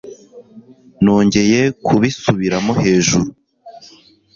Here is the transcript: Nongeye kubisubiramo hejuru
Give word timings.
Nongeye 1.03 1.59
kubisubiramo 1.85 2.71
hejuru 2.83 3.25